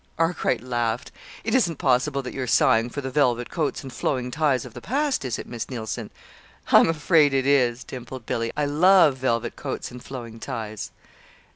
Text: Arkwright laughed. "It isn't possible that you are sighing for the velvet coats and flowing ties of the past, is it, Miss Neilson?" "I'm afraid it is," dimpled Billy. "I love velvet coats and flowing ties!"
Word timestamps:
Arkwright 0.17 0.63
laughed. 0.63 1.11
"It 1.43 1.53
isn't 1.53 1.75
possible 1.75 2.23
that 2.23 2.33
you 2.33 2.41
are 2.41 2.47
sighing 2.47 2.89
for 2.89 3.01
the 3.01 3.11
velvet 3.11 3.51
coats 3.51 3.83
and 3.83 3.93
flowing 3.93 4.31
ties 4.31 4.65
of 4.65 4.73
the 4.73 4.81
past, 4.81 5.23
is 5.23 5.37
it, 5.37 5.45
Miss 5.45 5.69
Neilson?" 5.69 6.09
"I'm 6.71 6.89
afraid 6.89 7.35
it 7.35 7.45
is," 7.45 7.83
dimpled 7.83 8.25
Billy. 8.25 8.51
"I 8.57 8.65
love 8.65 9.17
velvet 9.17 9.55
coats 9.55 9.91
and 9.91 10.03
flowing 10.03 10.39
ties!" 10.39 10.89